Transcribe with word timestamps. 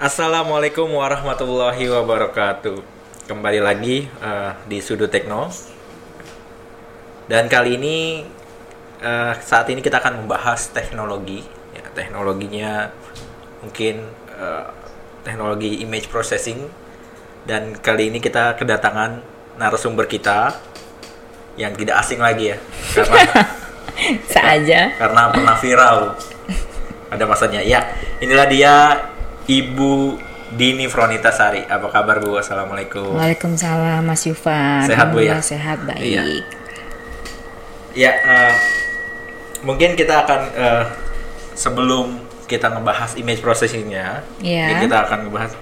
Assalamualaikum 0.00 0.96
warahmatullahi 0.96 1.84
wabarakatuh. 1.92 2.80
Kembali 3.28 3.60
lagi 3.60 4.08
uh, 4.24 4.56
di 4.64 4.80
Sudut 4.80 5.12
Tekno. 5.12 5.52
Dan 7.28 7.52
kali 7.52 7.76
ini 7.76 8.24
uh, 9.04 9.36
saat 9.36 9.68
ini 9.68 9.84
kita 9.84 10.00
akan 10.00 10.24
membahas 10.24 10.72
teknologi. 10.72 11.44
Ya, 11.76 11.84
teknologinya 11.92 12.88
mungkin 13.60 14.08
uh, 14.40 14.72
teknologi 15.20 15.84
image 15.84 16.08
processing. 16.08 16.64
Dan 17.44 17.76
kali 17.76 18.08
ini 18.08 18.24
kita 18.24 18.56
kedatangan 18.56 19.20
narasumber 19.60 20.08
kita 20.08 20.56
yang 21.60 21.76
tidak 21.76 22.00
asing 22.00 22.24
lagi 22.24 22.56
ya, 22.56 22.58
karena 22.96 23.20
saja 24.32 24.80
karena 24.96 25.28
pernah 25.28 25.56
viral 25.60 26.16
ada 27.12 27.24
masanya. 27.28 27.60
Ya, 27.60 27.84
inilah 28.16 28.48
dia 28.48 28.72
Ibu 29.50 30.14
Dini 30.54 30.86
Fronita 30.86 31.34
Sari. 31.34 31.66
Apa 31.66 31.90
kabar 31.90 32.22
Bu? 32.22 32.38
Assalamualaikum. 32.38 33.18
Waalaikumsalam 33.18 34.06
Mas 34.06 34.22
Yufan. 34.26 34.86
Sehat, 34.86 35.10
Bu, 35.10 35.26
ya? 35.26 35.42
Sehat 35.42 35.82
baik. 35.82 35.98
Iya. 35.98 36.22
Ya, 37.90 38.12
eh, 38.14 38.54
mungkin 39.66 39.98
kita 39.98 40.22
akan 40.22 40.40
eh, 40.54 40.84
sebelum 41.58 42.22
kita 42.46 42.70
ngebahas 42.70 43.14
image 43.18 43.42
processingnya, 43.42 44.22
Iya. 44.42 44.74
ini 44.74 44.86
kita 44.86 45.06
akan 45.06 45.26
ngebahas 45.26 45.54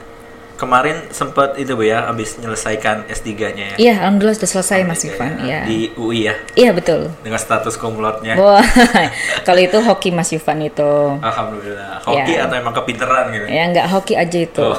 kemarin 0.58 1.06
sempat 1.14 1.54
itu 1.54 1.78
Bu 1.78 1.86
ya, 1.86 2.10
habis 2.10 2.34
menyelesaikan 2.36 3.06
S3-nya 3.06 3.64
ya. 3.72 3.76
Iya, 3.78 3.94
alhamdulillah 4.02 4.37
sudah 4.42 4.51
selesai 4.59 4.82
Mas 4.82 5.06
S3-nya 5.06 5.06
Yufan. 5.06 5.32
Iya. 5.46 5.60
Di 5.65 5.78
UI 5.95 6.26
ya, 6.26 6.34
Iya 6.59 6.70
betul. 6.74 7.15
dengan 7.23 7.38
status 7.38 7.78
laude-nya. 8.02 8.34
Wah, 8.34 8.59
kalau 9.46 9.60
itu 9.62 9.78
hoki 9.78 10.10
Mas 10.10 10.34
Yufan 10.34 10.59
itu. 10.60 10.90
Alhamdulillah. 11.23 12.02
Hoki 12.02 12.34
Ya. 12.34 12.50
atau 12.50 12.59
emang 12.59 12.74
kepinteran 12.74 13.30
gitu? 13.30 13.46
Ya 13.46 13.62
nggak 13.70 13.87
hoki 13.87 14.18
aja 14.18 14.38
itu. 14.42 14.59
Oh. 14.60 14.74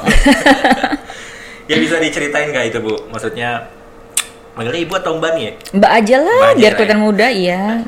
ya 1.70 1.76
bisa 1.80 1.96
diceritain 1.96 2.52
nggak 2.52 2.76
itu 2.76 2.78
Bu? 2.84 2.94
Maksudnya 3.08 3.72
manggilnya 4.52 4.80
ibu 4.84 4.94
atau 5.00 5.16
mbak 5.16 5.32
nih 5.32 5.42
ya? 5.48 5.52
Mbak 5.80 5.92
aja 5.96 6.16
lah, 6.20 6.36
Mbak 6.36 6.50
aja 6.52 6.58
biar 6.60 6.72
lah 6.72 6.76
kelihatan 6.76 7.00
muda, 7.00 7.26
iya. 7.32 7.60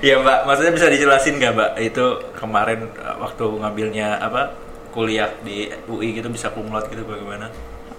Iya 0.00 0.16
mbak, 0.16 0.48
maksudnya 0.48 0.72
bisa 0.72 0.88
dijelasin 0.88 1.36
nggak 1.36 1.52
mbak? 1.56 1.70
Itu 1.80 2.04
kemarin 2.32 2.88
uh, 3.00 3.20
waktu 3.20 3.44
ngambilnya 3.44 4.16
apa 4.16 4.48
kuliah 4.90 5.30
di 5.42 5.70
UI 5.88 6.18
gitu 6.18 6.28
bisa 6.30 6.50
kumlot 6.50 6.90
gitu 6.90 7.06
bagaimana? 7.06 7.50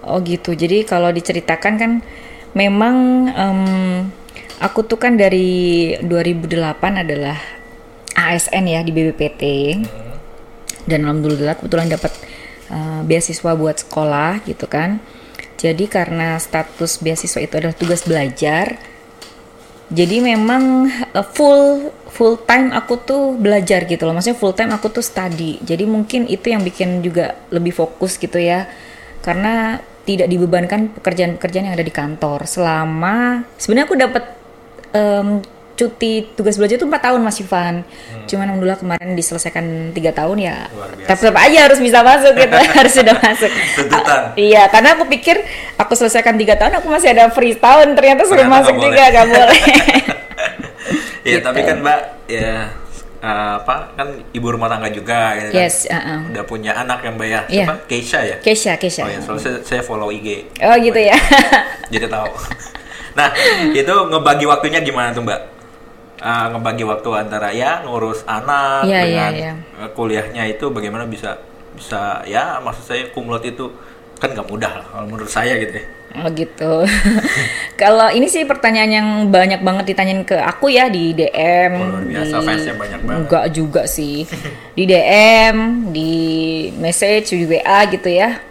Oh 0.04 0.18
gitu. 0.20 0.52
Jadi 0.52 0.82
kalau 0.86 1.10
diceritakan 1.10 1.74
kan 1.78 1.92
memang 2.52 2.96
em, 3.32 3.60
aku 4.60 4.84
tuh 4.84 4.98
kan 5.00 5.16
dari 5.16 5.94
2008 6.00 7.02
adalah 7.02 7.38
ASN 8.14 8.64
ya 8.68 8.80
di 8.84 8.92
BBPT. 8.92 9.42
Dan 10.82 11.06
alhamdulillah 11.06 11.58
kebetulan 11.58 11.88
dapat 11.90 12.12
eh, 12.70 13.00
beasiswa 13.06 13.52
buat 13.54 13.76
sekolah 13.86 14.42
gitu 14.46 14.66
kan. 14.66 14.98
Jadi 15.62 15.86
karena 15.86 16.34
status 16.42 16.98
beasiswa 16.98 17.38
itu 17.38 17.54
adalah 17.54 17.76
tugas 17.78 18.02
belajar, 18.02 18.82
jadi 19.92 20.24
memang 20.24 20.88
eh, 20.88 21.26
full 21.36 21.92
full 22.12 22.40
time 22.44 22.72
aku 22.72 23.00
tuh 23.04 23.36
belajar 23.36 23.84
gitu 23.84 24.04
loh. 24.04 24.16
Maksudnya 24.16 24.38
full 24.40 24.56
time 24.56 24.72
aku 24.72 24.88
tuh 24.88 25.04
study. 25.04 25.60
Jadi 25.64 25.84
mungkin 25.84 26.28
itu 26.28 26.52
yang 26.52 26.64
bikin 26.64 27.04
juga 27.04 27.36
lebih 27.48 27.72
fokus 27.72 28.16
gitu 28.16 28.36
ya. 28.40 28.68
Karena 29.24 29.80
tidak 30.02 30.28
dibebankan 30.28 30.92
pekerjaan-pekerjaan 30.98 31.72
yang 31.72 31.76
ada 31.76 31.86
di 31.86 31.94
kantor. 31.94 32.44
Selama 32.44 33.46
sebenarnya 33.56 33.86
aku 33.88 33.96
dapat 33.96 34.24
em, 34.92 35.28
cuti 35.72 36.28
tugas 36.36 36.60
belajar 36.60 36.76
itu 36.76 36.86
4 36.86 36.92
tahun 37.00 37.20
Mas 37.20 37.40
Ivan. 37.40 37.82
Cuman 38.28 38.44
alhamdulillah 38.48 38.78
kemarin 38.78 39.12
diselesaikan 39.12 39.90
tiga 39.92 40.12
tahun 40.12 40.38
ya. 40.38 40.68
Tapi 41.08 41.18
tetap 41.18 41.36
aja 41.36 41.58
harus 41.68 41.80
bisa 41.80 42.04
masuk 42.04 42.32
gitu. 42.36 42.56
harus 42.78 42.92
sudah 42.92 43.14
masuk. 43.18 43.50
Tuntutan. 43.76 44.20
Iya, 44.36 44.68
karena 44.68 44.94
aku 44.94 45.04
pikir 45.08 45.40
aku 45.76 45.92
selesaikan 45.96 46.36
tiga 46.36 46.54
tahun 46.54 46.78
aku 46.78 46.88
masih 46.88 47.10
ada 47.10 47.32
free 47.32 47.56
tahun. 47.56 47.96
Ternyata 47.96 48.22
suruh 48.24 48.44
Ternyata 48.44 48.56
masuk 48.62 48.74
nggak 48.76 48.84
juga 48.84 49.02
boleh. 49.02 49.14
gak 49.14 49.26
boleh. 49.28 49.60
Ya 51.22 51.38
Gitu. 51.38 51.46
tapi 51.46 51.62
kan 51.62 51.78
mbak 51.78 52.00
ya 52.26 52.66
uh, 53.22 53.62
apa 53.62 53.94
kan 53.94 54.10
ibu 54.34 54.46
rumah 54.50 54.66
tangga 54.66 54.90
juga 54.90 55.38
gitu 55.38 55.54
kan? 55.54 55.62
Yes, 55.62 55.86
uh-uh. 55.86 56.34
Udah 56.34 56.42
punya 56.42 56.74
anak 56.74 57.06
yang 57.06 57.14
mbak 57.14 57.28
ya? 57.30 57.40
Iya. 57.46 57.62
Siapa? 57.62 57.74
Keisha 57.86 58.20
ya? 58.26 58.36
Kesha, 58.42 58.74
Kesha. 58.74 59.06
Oh 59.06 59.10
ya, 59.10 59.22
soalnya 59.22 59.42
saya, 59.46 59.56
saya 59.62 59.82
follow 59.86 60.10
IG. 60.10 60.50
Oh 60.58 60.74
gitu 60.82 60.98
ya. 60.98 61.14
Jadi 61.94 62.10
tahu. 62.10 62.26
nah 63.18 63.28
itu 63.70 63.94
ngebagi 64.10 64.50
waktunya 64.50 64.82
gimana 64.82 65.14
tuh 65.14 65.22
mbak? 65.22 65.40
Uh, 66.22 66.54
ngebagi 66.54 66.86
waktu 66.86 67.08
antara 67.18 67.50
ya 67.50 67.82
ngurus 67.82 68.22
anak 68.30 68.86
Iya, 68.86 69.00
dengan 69.02 69.32
iya, 69.34 69.52
uh, 69.74 69.90
kuliahnya 69.90 70.46
itu 70.54 70.70
bagaimana 70.70 71.02
bisa 71.02 71.42
bisa 71.74 72.22
ya 72.30 72.62
maksud 72.62 72.86
saya 72.86 73.10
kumlot 73.10 73.42
itu 73.42 73.74
kan 74.22 74.30
nggak 74.30 74.46
mudah 74.46 74.70
lah 74.70 74.86
kalau 74.86 75.06
menurut 75.10 75.26
saya 75.26 75.58
gitu 75.58 75.82
ya. 75.82 75.86
Oh 76.12 76.28
gitu. 76.28 76.84
Kalau 77.82 78.12
ini 78.12 78.28
sih 78.28 78.44
pertanyaan 78.44 78.92
yang 78.92 79.08
banyak 79.32 79.64
banget 79.64 79.96
ditanyain 79.96 80.22
ke 80.28 80.36
aku 80.36 80.68
ya 80.68 80.92
di 80.92 81.16
DM. 81.16 81.72
Oh, 81.72 81.88
luar 81.88 82.04
biasa, 82.04 82.36
di... 82.36 82.46
fansnya 82.46 82.74
banyak 82.76 83.00
banget. 83.00 83.18
Enggak 83.24 83.44
juga 83.56 83.82
sih. 83.88 84.28
Di 84.76 84.84
DM, 84.84 85.56
di 85.88 86.12
message, 86.76 87.32
di 87.32 87.48
WA 87.48 87.88
gitu 87.88 88.12
ya. 88.12 88.44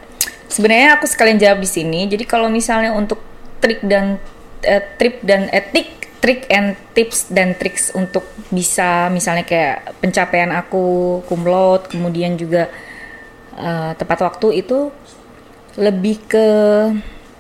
Sebenarnya 0.50 0.98
aku 0.98 1.06
sekalian 1.06 1.38
jawab 1.38 1.62
di 1.62 1.70
sini. 1.70 2.10
Jadi 2.10 2.26
kalau 2.26 2.50
misalnya 2.50 2.98
untuk 2.98 3.22
trik 3.62 3.86
dan 3.86 4.18
eh, 4.66 4.82
trip 4.98 5.22
dan 5.22 5.46
etik 5.54 6.01
trik 6.22 6.46
and 6.48 6.78
tips 6.94 7.28
dan 7.28 7.58
triks 7.58 7.90
untuk 7.92 8.22
bisa 8.54 9.10
misalnya 9.10 9.42
kayak 9.42 9.98
pencapaian 9.98 10.54
aku 10.54 10.84
kumlot 11.26 11.90
kemudian 11.90 12.38
juga 12.38 12.70
eh, 13.58 13.92
tepat 13.98 14.22
waktu 14.22 14.62
itu 14.62 14.94
lebih 15.76 16.22
ke 16.28 16.48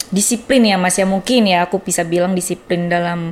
disiplin 0.09 0.65
ya 0.65 0.75
mas 0.75 0.97
ya 0.97 1.07
mungkin 1.07 1.47
ya 1.47 1.63
aku 1.63 1.79
bisa 1.79 2.03
bilang 2.03 2.35
disiplin 2.35 2.91
dalam 2.91 3.31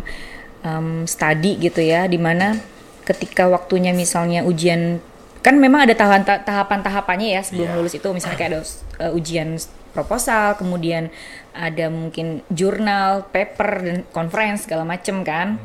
em, 0.64 1.04
study 1.04 1.60
gitu 1.60 1.84
ya 1.84 2.08
di 2.08 2.16
mana 2.16 2.56
ketika 3.04 3.50
waktunya 3.50 3.92
misalnya 3.92 4.46
ujian 4.46 5.02
kan 5.42 5.56
memang 5.56 5.88
ada 5.88 5.96
tahapan 5.96 6.24
tahapan 6.44 6.80
tahapannya 6.80 7.30
ya 7.36 7.42
sebelum 7.44 7.68
Iya. 7.68 7.76
lulus 7.80 7.94
itu 7.96 8.08
misalnya 8.12 8.38
kayak 8.38 8.52
ada 8.54 8.62
uh, 9.02 9.12
ujian 9.16 9.56
proposal 9.92 10.56
kemudian 10.56 11.10
ada 11.54 11.92
mungkin 11.92 12.46
jurnal 12.54 13.28
paper 13.30 13.70
dan 13.84 13.98
conference 14.14 14.66
segala 14.70 14.86
macem 14.86 15.22
kan. 15.26 15.60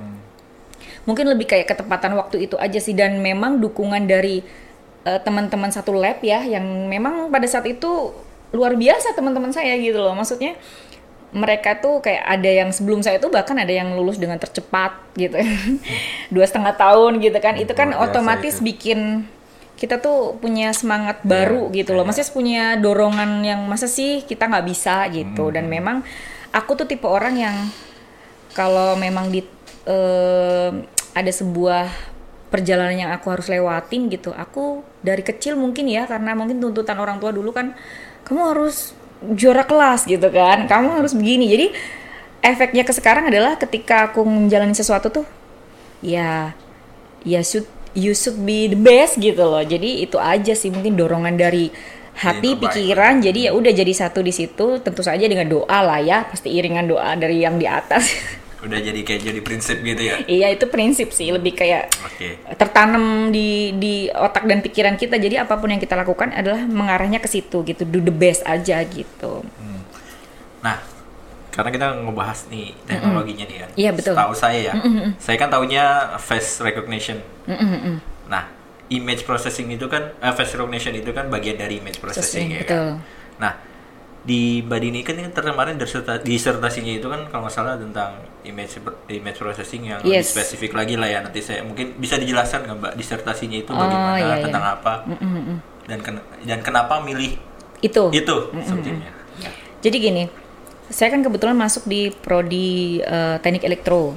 Mungkin 1.05 1.29
lebih 1.29 1.45
kayak 1.45 1.69
ketepatan 1.69 2.17
waktu 2.17 2.49
itu 2.49 2.57
aja 2.57 2.81
sih 2.81 2.97
dan 2.97 3.21
memang 3.21 3.61
dukungan 3.61 4.09
dari 4.09 4.41
eh, 5.05 5.21
teman-teman 5.21 5.69
satu 5.69 5.93
lab 5.93 6.25
ya 6.25 6.41
yang 6.43 6.65
memang 6.89 7.29
pada 7.29 7.45
saat 7.45 7.69
itu 7.69 8.13
luar 8.55 8.79
biasa 8.79 9.13
teman-teman 9.13 9.53
saya 9.53 9.77
gitu 9.77 10.01
loh. 10.01 10.17
Maksudnya 10.17 10.57
mereka 11.35 11.83
tuh 11.83 11.99
kayak 11.99 12.23
ada 12.23 12.47
yang 12.47 12.71
sebelum 12.71 13.03
saya 13.03 13.19
tuh 13.19 13.27
bahkan 13.27 13.59
ada 13.59 13.75
yang 13.75 13.91
lulus 13.99 14.17
dengan 14.17 14.39
tercepat 14.39 14.95
gitu. 15.19 15.35
Dua 16.35 16.47
setengah 16.47 16.79
tahun 16.79 17.19
gitu 17.19 17.39
kan. 17.43 17.59
Itu 17.59 17.75
kan 17.75 17.91
Luar 17.91 18.09
otomatis 18.09 18.63
itu. 18.63 18.65
bikin 18.71 19.27
kita 19.75 19.99
tuh 19.99 20.39
punya 20.39 20.71
semangat 20.71 21.21
baru 21.27 21.69
Iya, 21.75 21.83
gitu 21.83 21.91
loh. 21.99 22.07
iya. 22.07 22.09
maksudnya 22.09 22.31
punya 22.35 22.65
dorongan 22.79 23.31
yang 23.43 23.61
masa 23.67 23.91
sih 23.91 24.23
kita 24.23 24.47
nggak 24.47 24.67
bisa 24.67 25.07
gitu. 25.11 25.51
Dan 25.51 25.67
memang 25.67 26.07
aku 26.55 26.79
tuh 26.79 26.87
tipe 26.87 27.05
orang 27.11 27.35
yang 27.35 27.57
kalau 28.55 28.95
memang 28.95 29.35
di 29.35 29.43
eh, 29.85 30.71
ada 31.15 31.33
sebuah 31.33 31.91
perjalanan 32.55 32.95
yang 32.95 33.11
aku 33.11 33.35
harus 33.35 33.51
lewatin 33.51 34.07
gitu 34.07 34.31
aku 34.31 34.87
dari 35.03 35.27
kecil 35.27 35.59
mungkin 35.59 35.91
ya 35.91 36.07
karena 36.07 36.39
mungkin 36.39 36.63
tuntutan 36.63 36.95
orang 37.03 37.19
tua 37.19 37.35
dulu 37.35 37.51
kan 37.51 37.75
kamu 38.23 38.41
harus 38.55 38.95
juara 39.25 39.65
kelas 39.67 40.07
gitu 40.07 40.29
kan. 40.31 40.69
Kamu 40.71 41.01
harus 41.03 41.13
begini. 41.17 41.51
Jadi 41.51 41.67
efeknya 42.45 42.85
ke 42.85 42.93
sekarang 42.93 43.27
adalah 43.33 43.57
ketika 43.57 44.13
aku 44.13 44.21
menjalani 44.23 44.77
sesuatu 44.77 45.09
tuh 45.09 45.27
ya 46.05 46.53
ya 47.25 47.41
should 47.41 47.65
you 47.95 48.13
should 48.13 48.39
be 48.43 48.67
the 48.71 48.79
best 48.79 49.17
gitu 49.19 49.41
loh. 49.41 49.63
Jadi 49.63 50.05
itu 50.05 50.19
aja 50.19 50.53
sih 50.53 50.71
mungkin 50.71 50.99
dorongan 50.99 51.35
dari 51.39 51.71
hati 52.15 52.59
pikiran. 52.59 53.23
Jadi 53.23 53.51
ya 53.51 53.51
udah 53.55 53.73
jadi 53.75 53.93
satu 53.95 54.23
di 54.23 54.31
situ 54.35 54.83
tentu 54.83 55.03
saja 55.03 55.25
dengan 55.25 55.47
doa 55.47 55.79
lah 55.83 55.99
ya. 56.03 56.27
Pasti 56.27 56.51
iringan 56.55 56.87
doa 56.91 57.15
dari 57.19 57.43
yang 57.43 57.57
di 57.57 57.67
atas. 57.67 58.05
Udah 58.65 58.81
jadi 58.81 58.97
kayak 59.05 59.29
jadi 59.29 59.41
prinsip 59.45 59.77
gitu 59.85 60.01
ya. 60.09 60.25
iya 60.25 60.49
itu 60.49 60.65
prinsip 60.73 61.13
sih. 61.13 61.29
Lebih 61.29 61.53
kayak 61.53 61.93
Oke. 62.01 62.41
tertanam 62.57 63.29
di 63.29 63.77
di 63.77 64.09
otak 64.09 64.49
dan 64.49 64.65
pikiran 64.65 64.97
kita. 64.97 65.21
Jadi 65.21 65.37
apa 65.37 65.61
pun 65.61 65.69
yang 65.69 65.77
kita 65.77 65.93
lakukan 65.93 66.33
adalah 66.33 66.65
mengarahnya 66.65 67.21
ke 67.21 67.29
situ 67.29 67.61
gitu. 67.61 67.85
Do 67.85 68.01
the 68.01 68.09
best 68.09 68.41
aja 68.49 68.81
gitu. 68.89 69.45
Nah, 70.65 70.81
karena 71.55 71.71
kita 71.71 71.87
ngebahas 71.97 72.51
nih 72.51 72.75
teknologinya 72.83 73.45
nih 73.47 73.59
kan. 73.63 73.71
Iya, 73.75 73.91
betul. 73.95 74.13
Tahu 74.13 74.35
saya 74.35 74.59
ya. 74.61 74.75
Saya 75.17 75.37
kan 75.37 75.49
taunya 75.49 75.85
face 76.19 76.59
recognition. 76.59 77.23
Mm-mm-mm. 77.47 78.03
Nah, 78.27 78.51
image 78.87 79.23
processing 79.23 79.71
itu 79.71 79.87
kan 79.87 80.13
eh, 80.17 80.33
face 80.33 80.53
recognition 80.53 80.93
itu 80.93 81.11
kan 81.11 81.31
bagian 81.31 81.55
dari 81.55 81.79
image 81.79 81.99
processing 81.99 82.51
ya 82.51 82.61
betul 82.61 82.99
kan. 82.99 83.39
Nah, 83.39 83.53
di 84.21 84.61
Badini 84.61 85.01
kan 85.01 85.15
yang 85.15 85.31
kemarin 85.31 85.77
diserta- 85.77 86.19
disertasinya 86.19 86.91
itu 86.91 87.07
kan 87.07 87.29
kalau 87.29 87.45
nggak 87.45 87.55
salah 87.55 87.77
tentang 87.77 88.19
image 88.43 88.81
image 89.09 89.37
processing 89.37 89.87
yang 89.87 90.01
lebih 90.01 90.19
Yes. 90.19 90.33
spesifik 90.33 90.73
lagi 90.73 90.97
lah 90.97 91.07
ya 91.07 91.21
nanti 91.21 91.39
saya 91.39 91.61
mungkin 91.61 91.95
bisa 91.95 92.17
dijelaskan 92.17 92.65
nggak 92.65 92.77
mbak 92.79 92.93
disertasinya 92.95 93.59
itu 93.59 93.69
Oh, 93.69 93.77
bagaimana 93.77 94.17
iya, 94.17 94.35
iya. 94.35 94.43
tentang 94.43 94.65
apa 94.67 95.05
Mm-mm-mm. 95.07 95.57
dan 95.85 95.99
ken- 96.01 96.25
dan 96.43 96.59
kenapa 96.61 96.99
milih 96.99 97.37
Itu. 97.79 98.09
Itu 98.11 98.49
subjeknya. 98.59 99.13
Jadi 99.79 99.97
gini, 99.99 100.25
saya 100.93 101.17
kan 101.17 101.25
kebetulan 101.25 101.57
masuk 101.57 101.89
di 101.89 102.13
prodi 102.13 103.01
eh, 103.01 103.37
teknik 103.41 103.65
elektro. 103.65 104.13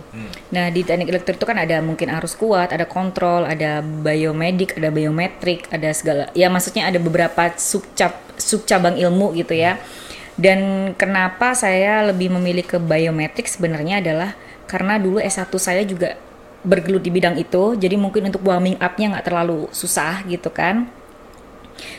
Nah 0.51 0.67
di 0.67 0.83
teknik 0.83 1.07
elektro 1.07 1.33
itu 1.35 1.47
kan 1.47 1.55
ada 1.55 1.79
mungkin 1.79 2.11
arus 2.19 2.35
kuat, 2.35 2.75
ada 2.75 2.83
kontrol, 2.83 3.47
ada 3.47 3.79
biomedik, 3.79 4.75
ada 4.75 4.91
biometrik, 4.91 5.71
ada 5.71 5.89
segala. 5.95 6.27
Ya 6.35 6.51
maksudnya 6.51 6.91
ada 6.91 6.99
beberapa 6.99 7.55
subcab 7.55 8.15
subcabang 8.35 8.99
ilmu 8.99 9.31
gitu 9.39 9.55
ya. 9.55 9.79
Dan 10.37 10.93
kenapa 10.93 11.57
saya 11.57 12.05
lebih 12.13 12.29
memilih 12.29 12.61
ke 12.61 12.77
biometrik 12.77 13.49
sebenarnya 13.49 14.03
adalah 14.03 14.37
karena 14.69 15.01
dulu 15.01 15.17
S1 15.17 15.49
saya 15.57 15.81
juga 15.81 16.13
bergelut 16.61 17.01
di 17.01 17.09
bidang 17.09 17.39
itu. 17.39 17.73
Jadi 17.79 17.95
mungkin 17.95 18.29
untuk 18.29 18.43
warming 18.43 18.77
up-nya 18.77 19.17
nggak 19.17 19.25
terlalu 19.25 19.65
susah 19.71 20.21
gitu 20.27 20.51
kan. 20.51 20.91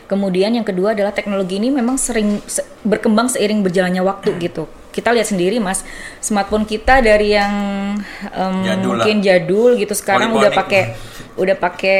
Kemudian 0.06 0.54
yang 0.54 0.66
kedua 0.66 0.92
adalah 0.92 1.12
teknologi 1.12 1.58
ini 1.58 1.68
memang 1.68 1.96
sering 1.96 2.40
se- 2.44 2.66
berkembang 2.82 3.28
seiring 3.28 3.62
berjalannya 3.62 4.02
waktu 4.02 4.34
gitu. 4.38 4.66
Kita 4.88 5.14
lihat 5.14 5.30
sendiri 5.30 5.62
mas, 5.62 5.86
smartphone 6.18 6.66
kita 6.66 6.98
dari 6.98 7.36
yang 7.36 7.54
em, 8.34 8.56
Jadul 8.66 8.98
mungkin 8.98 9.16
jadul 9.22 9.70
gitu 9.78 9.94
sekarang 9.94 10.34
udah 10.34 10.50
pakai 10.50 10.82
udah 11.38 11.54
pakai 11.54 11.98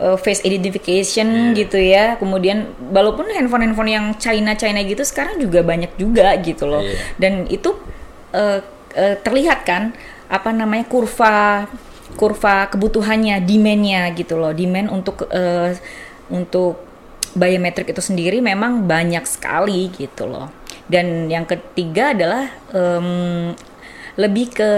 uh, 0.00 0.16
face 0.16 0.40
identification 0.48 1.52
Iya. 1.52 1.56
gitu 1.60 1.76
ya. 1.76 2.04
Kemudian 2.16 2.72
walaupun 2.88 3.28
handphone-handphone 3.28 3.90
yang 3.92 4.06
China-China 4.16 4.80
gitu 4.88 5.04
sekarang 5.04 5.36
juga 5.36 5.60
banyak 5.60 5.92
juga 6.00 6.32
gitu 6.40 6.64
loh. 6.64 6.80
Iya. 6.80 6.96
Dan 7.20 7.32
itu 7.52 7.76
uh, 8.32 8.64
uh, 8.96 9.16
terlihat 9.20 9.68
kan 9.68 9.92
apa 10.32 10.48
namanya 10.48 10.88
kurva 10.88 11.68
kurva 12.16 12.72
kebutuhannya, 12.72 13.44
demand-nya 13.44 14.08
gitu 14.16 14.40
loh. 14.40 14.56
Demand 14.56 14.88
untuk 14.88 15.28
uh, 15.28 15.76
untuk 16.32 16.80
biometrik 17.36 17.92
itu 17.92 18.00
sendiri 18.00 18.38
memang 18.40 18.88
banyak 18.88 19.24
sekali 19.28 19.92
gitu 19.92 20.28
loh. 20.28 20.48
Dan 20.88 21.28
yang 21.28 21.44
ketiga 21.44 22.16
adalah 22.16 22.48
em, 22.72 23.52
lebih 24.16 24.50
ke 24.56 24.70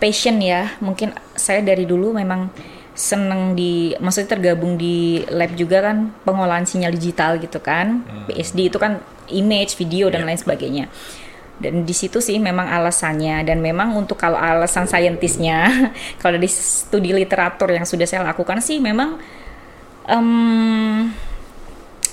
passion 0.00 0.40
ya. 0.40 0.72
Mungkin 0.80 1.12
saya 1.36 1.60
dari 1.60 1.84
dulu 1.84 2.16
memang 2.16 2.48
seneng 2.96 3.56
di, 3.56 3.96
maksudnya 3.96 4.36
tergabung 4.36 4.76
di 4.76 5.24
lab 5.32 5.56
juga 5.56 5.80
kan 5.80 6.12
pengolahan 6.24 6.64
sinyal 6.64 6.92
digital 6.92 7.36
gitu 7.40 7.60
kan. 7.60 8.04
PSD 8.28 8.72
itu 8.72 8.80
kan 8.80 9.00
image, 9.30 9.76
video 9.76 10.08
dan 10.08 10.26
lain 10.26 10.40
sebagainya. 10.40 10.88
Dan 11.60 11.84
di 11.84 11.92
situ 11.92 12.24
sih 12.24 12.40
memang 12.40 12.72
alasannya 12.72 13.44
dan 13.44 13.60
memang 13.60 13.92
untuk 13.92 14.16
kalau 14.16 14.40
alasan 14.40 14.88
saintisnya, 14.88 15.68
kalau 16.20 16.40
dari 16.40 16.48
studi 16.48 17.12
literatur 17.12 17.68
yang 17.76 17.84
sudah 17.84 18.08
saya 18.08 18.24
lakukan 18.24 18.64
sih 18.64 18.80
memang 18.80 19.20
em, 20.08 21.12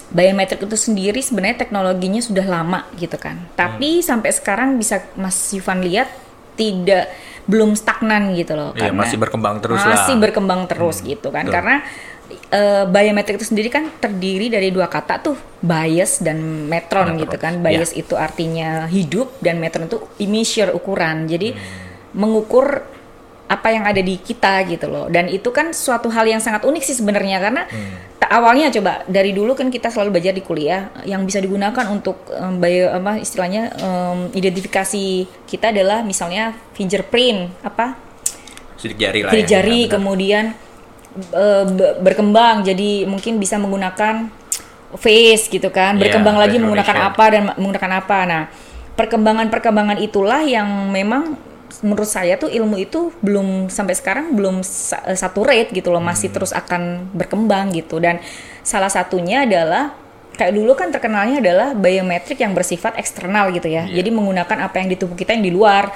biometrik 0.08 0.64
itu 0.64 0.78
sendiri 0.80 1.20
sebenarnya 1.20 1.68
teknologinya 1.68 2.24
sudah 2.24 2.46
lama 2.48 2.88
gitu 2.96 3.20
kan. 3.20 3.44
Tapi 3.54 4.00
sampai 4.00 4.32
sekarang 4.32 4.80
bisa 4.80 5.04
Mas 5.20 5.36
Yufan 5.52 5.84
lihat 5.84 6.08
tidak 6.56 7.12
belum 7.48 7.76
stagnan 7.76 8.34
gitu 8.36 8.56
loh. 8.56 8.72
Iya, 8.76 8.92
masih 8.92 9.16
berkembang 9.20 9.60
terus 9.64 9.80
masih 9.80 10.16
lah. 10.16 10.22
berkembang 10.28 10.62
terus 10.68 11.00
gitu 11.04 11.32
kan. 11.32 11.48
betul. 11.48 11.56
Karena 11.60 11.76
eh, 12.52 12.84
biometrik 12.84 13.40
itu 13.40 13.48
sendiri 13.48 13.70
kan 13.72 13.88
terdiri 14.00 14.52
dari 14.52 14.68
dua 14.72 14.88
kata 14.92 15.24
tuh 15.24 15.36
bias 15.64 16.20
dan 16.20 16.68
metron, 16.68 17.16
Metron, 17.16 17.22
gitu 17.24 17.38
kan. 17.40 17.54
Bias 17.64 17.92
itu 17.96 18.16
artinya 18.20 18.88
hidup 18.88 19.40
dan 19.40 19.60
metron 19.60 19.88
itu 19.88 20.00
measure 20.24 20.72
ukuran. 20.72 21.28
Jadi 21.28 21.52
Hmm. 21.56 21.86
mengukur 22.18 22.82
apa 23.48 23.72
yang 23.72 23.88
ada 23.88 24.04
di 24.04 24.20
kita 24.20 24.60
gitu 24.68 24.92
loh. 24.92 25.08
Dan 25.08 25.32
itu 25.32 25.48
kan 25.56 25.72
suatu 25.72 26.12
hal 26.12 26.28
yang 26.28 26.44
sangat 26.44 26.68
unik 26.68 26.84
sih 26.84 27.00
sebenarnya 27.00 27.40
karena 27.40 27.64
Hmm. 27.64 28.17
Awalnya 28.30 28.70
coba 28.70 29.04
dari 29.06 29.32
dulu 29.32 29.54
kan 29.54 29.68
kita 29.68 29.88
selalu 29.88 30.18
belajar 30.18 30.32
di 30.32 30.42
kuliah 30.42 30.92
yang 31.04 31.24
bisa 31.24 31.40
digunakan 31.40 31.86
untuk 31.88 32.28
em, 32.30 32.58
bio 32.58 32.92
apa 32.92 33.18
istilahnya 33.18 33.74
em, 33.74 34.20
identifikasi 34.32 35.06
kita 35.46 35.72
adalah 35.72 36.02
misalnya 36.02 36.56
fingerprint 36.72 37.52
apa 37.62 37.96
Sidik 38.78 38.98
jari 38.98 39.26
lah. 39.26 39.32
sidik 39.34 39.48
ya, 39.48 39.52
jari 39.60 39.80
benar. 39.86 39.92
kemudian 39.98 40.46
be- 41.66 41.96
berkembang 42.00 42.62
jadi 42.62 43.10
mungkin 43.10 43.42
bisa 43.42 43.58
menggunakan 43.58 44.30
face 44.96 45.50
gitu 45.50 45.68
kan 45.70 45.98
Iya, 45.98 46.02
berkembang 46.08 46.38
lagi 46.38 46.56
face 46.58 46.64
menggunakan 46.64 46.98
apa 47.10 47.24
dan 47.28 47.42
menggunakan 47.58 47.92
apa 47.98 48.20
nah 48.24 48.44
perkembangan-perkembangan 48.98 49.98
itulah 50.02 50.42
yang 50.42 50.68
memang 50.90 51.38
menurut 51.84 52.10
saya 52.10 52.40
tuh 52.40 52.50
ilmu 52.50 52.80
itu 52.80 53.12
belum 53.22 53.68
sampai 53.68 53.94
sekarang 53.94 54.34
belum 54.34 54.64
eh, 54.64 55.18
saturate 55.18 55.70
gitu 55.76 55.92
loh 55.92 56.02
masih 56.02 56.32
terus 56.32 56.56
akan 56.56 57.12
berkembang 57.14 57.76
gitu 57.76 58.00
dan 58.00 58.24
salah 58.64 58.90
satunya 58.90 59.44
adalah 59.44 59.96
kayak 60.38 60.54
dulu 60.54 60.78
kan 60.78 60.94
terkenalnya 60.94 61.42
adalah 61.42 61.74
biometrik 61.74 62.38
yang 62.38 62.54
bersifat 62.54 62.94
eksternal 63.02 63.50
gitu 63.50 63.68
ya. 63.68 63.90
Iya. 63.90 64.00
Jadi 64.00 64.10
menggunakan 64.14 64.70
apa 64.70 64.76
yang 64.78 64.88
di 64.94 64.96
tubuh 64.96 65.18
kita 65.18 65.34
yang 65.34 65.42
di 65.42 65.50
luar, 65.50 65.90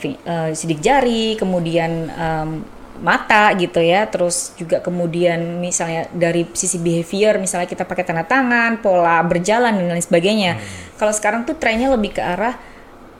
fi- 0.00 0.16
eh, 0.16 0.56
sidik 0.56 0.80
jari, 0.80 1.36
kemudian 1.36 2.08
em, 2.08 2.64
mata 3.04 3.52
gitu 3.60 3.84
ya. 3.84 4.08
Terus 4.08 4.56
juga 4.56 4.80
kemudian 4.80 5.60
misalnya 5.60 6.08
dari 6.08 6.48
sisi 6.56 6.80
behavior, 6.80 7.36
misalnya 7.36 7.68
kita 7.68 7.84
pakai 7.84 8.04
tanda 8.08 8.24
tangan, 8.24 8.80
pola 8.80 9.20
berjalan 9.28 9.76
dan 9.76 9.92
lain 9.92 10.00
sebagainya. 10.00 10.56
Kalau 10.96 11.12
sekarang 11.12 11.44
tuh 11.44 11.60
trennya 11.60 11.92
lebih 11.92 12.16
ke 12.16 12.22
arah 12.24 12.56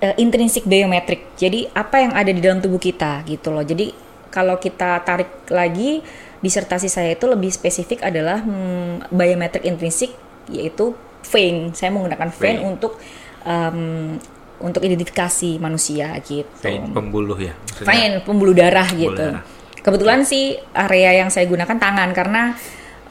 eh, 0.02 0.14
intrinsic 0.18 0.66
biometrik. 0.66 1.38
Jadi 1.38 1.70
apa 1.70 2.02
yang 2.02 2.12
ada 2.12 2.30
di 2.34 2.42
dalam 2.42 2.58
tubuh 2.58 2.82
kita 2.82 3.22
gitu 3.22 3.54
loh. 3.54 3.62
Jadi 3.62 3.94
kalau 4.34 4.58
kita 4.58 4.98
tarik 5.06 5.46
lagi 5.54 6.02
disertasi 6.42 6.90
saya 6.90 7.14
itu 7.14 7.30
lebih 7.30 7.54
spesifik 7.54 8.02
adalah 8.02 8.42
hmm, 8.42 9.14
biometrik 9.14 9.62
intrinsik 9.62 10.10
yaitu 10.50 10.98
vein. 11.22 11.70
Saya 11.70 11.94
menggunakan 11.94 12.34
vein, 12.34 12.58
Vein. 12.58 12.66
untuk 12.66 12.98
em, 13.46 14.18
untuk 14.58 14.82
identifikasi 14.82 15.62
manusia 15.62 16.18
gitu. 16.22 16.50
Vein 16.58 16.90
pembuluh 16.90 17.38
ya. 17.38 17.54
maksudnya. 17.54 17.86
Vein 17.86 18.12
pembuluh 18.26 18.54
darah 18.54 18.86
Pembuluh 18.90 19.14
gitu. 19.14 19.26
darah. 19.30 19.44
Kebetulan 19.82 20.20
sih 20.22 20.58
area 20.74 21.22
yang 21.22 21.30
saya 21.30 21.46
gunakan 21.50 21.74
tangan 21.78 22.10
karena 22.14 22.54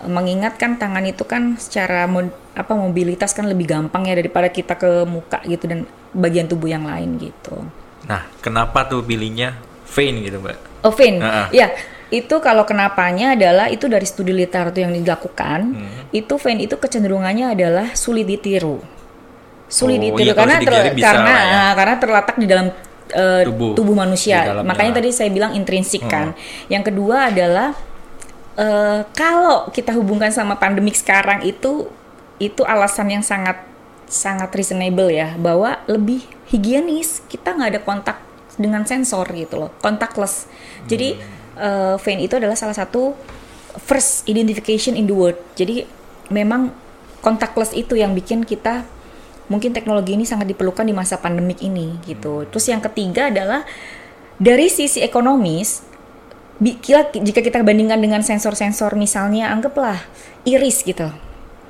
mengingatkan 0.06 0.77
tangan 0.77 1.06
itu 1.06 1.24
kan 1.24 1.56
secara 1.57 2.06
apa 2.51 2.74
mobilitas 2.74 3.31
kan 3.31 3.45
lebih 3.45 3.69
gampang 3.69 4.06
ya 4.06 4.15
daripada 4.15 4.48
kita 4.48 4.75
ke 4.75 5.06
muka 5.06 5.39
gitu 5.45 5.65
dan 5.65 5.86
bagian 6.12 6.45
tubuh 6.45 6.68
yang 6.68 6.83
lain 6.83 7.15
gitu. 7.17 7.63
Nah, 8.05 8.27
kenapa 8.41 8.84
tuh 8.86 9.00
pilihnya 9.01 9.55
vein 9.88 10.20
gitu, 10.20 10.41
Mbak? 10.41 10.58
Oh, 10.84 10.91
vein. 10.91 11.22
Ah, 11.22 11.46
ah. 11.46 11.48
Ya, 11.53 11.72
itu 12.10 12.36
kalau 12.41 12.65
kenapanya 12.65 13.38
adalah 13.38 13.70
itu 13.70 13.86
dari 13.86 14.03
studi 14.03 14.34
literatur 14.34 14.84
yang 14.84 14.91
dilakukan, 14.91 15.60
Hmm. 15.72 16.12
itu 16.12 16.34
vein 16.41 16.60
itu 16.60 16.75
kecenderungannya 16.75 17.53
adalah 17.53 17.93
sulit 17.93 18.25
ditiru. 18.27 18.81
Sulit 19.72 20.01
Oh, 20.01 20.03
ditiru 20.12 20.27
iya, 20.27 20.36
karena 20.36 20.55
ter- 20.60 20.98
karena 21.00 21.31
ya. 21.31 21.55
ah, 21.55 21.72
karena 21.77 21.96
terletak 22.01 22.36
di 22.36 22.48
dalam 22.50 22.67
eh, 23.12 23.43
Tubuh. 23.43 23.75
tubuh, 23.75 23.91
manusia. 23.91 24.39
Hmm. 24.55 24.63
Makanya 24.63 25.03
tadi 25.03 25.12
saya 25.12 25.27
bilang 25.27 25.51
intrinsik 25.51 26.08
kan. 26.08 26.31
Yang 26.72 26.96
kedua 26.96 27.27
adalah 27.27 27.75
eh, 28.58 29.01
kalau 29.15 29.70
kita 29.72 29.96
hubungkan 29.96 30.31
sama 30.34 30.58
pandemik 30.58 30.96
sekarang 30.98 31.43
itu 31.46 31.88
itu 32.41 32.65
alasan 32.65 33.13
yang 33.13 33.24
sangat 33.24 33.62
sangat 34.12 34.51
reasonable 34.51 35.08
ya 35.08 35.38
bahwa 35.39 35.79
lebih 35.88 36.27
higienis 36.51 37.24
kita 37.31 37.55
nggak 37.55 37.70
ada 37.77 37.81
kontak 37.86 38.17
dengan 38.60 38.84
sensor 38.84 39.24
gitu 39.31 39.67
loh 39.67 39.72
contactless. 39.79 40.50
Jadi 40.89 41.15
eh, 41.55 41.96
vein 42.01 42.20
itu 42.20 42.36
adalah 42.36 42.58
salah 42.58 42.75
satu 42.75 43.15
first 43.79 44.27
identification 44.27 45.00
in 45.00 45.08
the 45.08 45.15
world. 45.15 45.39
Jadi 45.55 45.88
memang 46.27 46.75
contactless 47.24 47.72
itu 47.72 47.96
yang 47.96 48.12
bikin 48.12 48.43
kita 48.43 48.84
mungkin 49.48 49.75
teknologi 49.75 50.15
ini 50.15 50.24
sangat 50.24 50.48
diperlukan 50.48 50.88
di 50.88 50.96
masa 50.96 51.20
pandemik 51.20 51.60
ini 51.63 52.00
gitu. 52.08 52.48
Terus 52.48 52.65
yang 52.72 52.79
ketiga 52.79 53.27
adalah 53.27 53.67
dari 54.39 54.72
sisi 54.72 55.03
ekonomis 55.03 55.84
bi- 56.62 56.77
kira 56.77 57.10
jika 57.10 57.41
kita 57.41 57.60
bandingkan 57.60 57.98
dengan 57.98 58.22
sensor-sensor 58.22 58.94
misalnya 58.94 59.50
anggaplah 59.50 59.98
iris 60.46 60.86
gitu 60.86 61.10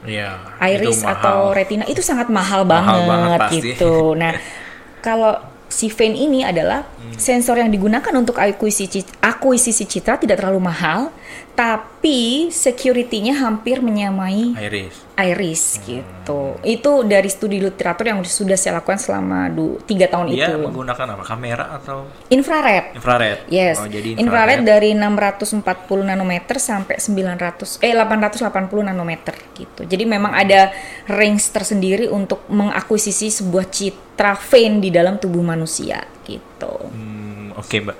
Iya. 0.02 0.34
iris 0.60 1.06
atau 1.06 1.54
retina 1.54 1.86
itu 1.86 2.02
sangat 2.02 2.26
mahal, 2.28 2.66
Mahal 2.66 3.06
banget, 3.06 3.08
banget 3.08 3.40
pasti. 3.40 3.58
gitu. 3.62 4.18
Nah, 4.18 4.34
kalau 5.06 5.38
si 5.72 5.88
vein 5.88 6.14
ini 6.14 6.44
adalah 6.44 6.84
Hmm. 6.84 7.16
sensor 7.16 7.58
yang 7.58 7.68
digunakan 7.68 8.12
untuk 8.14 8.36
akuisisi 8.36 9.02
akuisisi 9.18 9.84
citra 9.84 10.16
tidak 10.16 10.38
terlalu 10.38 10.62
mahal, 10.62 11.10
tapi 11.54 12.50
security-nya 12.50 13.38
hampir 13.38 13.80
menyamai 13.80 14.56
iris. 14.58 14.96
iris 15.16 15.64
gitu. 15.80 16.58
Itu 16.62 17.04
dari 17.04 17.28
studi 17.28 17.58
literatur 17.58 18.06
yang 18.06 18.20
sudah 18.22 18.54
saya 18.54 18.78
lakukan 18.78 18.98
selama 18.98 19.48
du- 19.48 19.78
tiga 19.82 20.06
tahun 20.06 20.30
Dia 20.30 20.50
itu. 20.50 20.60
menggunakan 20.60 21.06
apa? 21.12 21.24
Kamera 21.24 21.66
atau 21.74 22.10
Infrared. 22.28 22.96
infrared? 22.96 23.38
Yes. 23.48 23.78
Oh, 23.78 23.86
jadi 23.86 24.16
infrared 24.16 24.62
dari 24.62 24.92
640 24.92 25.62
nanometer 26.04 26.58
sampai 26.58 26.98
900 26.98 27.78
eh 27.80 27.94
880 27.94 28.52
nanometer 28.84 29.36
gitu. 29.54 29.84
Jadi 29.84 30.04
memang 30.04 30.34
ada 30.34 30.74
range 31.06 31.50
tersendiri 31.50 32.08
untuk 32.08 32.44
mengakuisisi 32.48 33.30
sebuah 33.30 33.68
citra 33.68 34.11
vein 34.38 34.78
di 34.78 34.90
dalam 34.90 35.18
tubuh 35.18 35.42
manusia 35.42 36.06
gitu. 36.22 36.74
Hmm, 36.88 37.52
Oke, 37.58 37.82
Mbak. 37.82 37.98